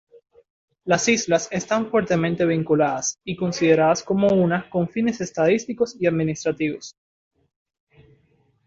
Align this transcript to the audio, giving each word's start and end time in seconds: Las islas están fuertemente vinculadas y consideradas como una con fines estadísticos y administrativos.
Las 0.83 1.07
islas 1.09 1.47
están 1.51 1.91
fuertemente 1.91 2.43
vinculadas 2.43 3.19
y 3.23 3.35
consideradas 3.35 4.01
como 4.01 4.29
una 4.29 4.67
con 4.67 4.89
fines 4.89 5.21
estadísticos 5.21 5.95
y 6.01 6.07
administrativos. 6.07 6.95